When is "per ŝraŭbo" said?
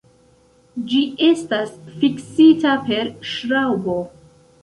2.87-3.99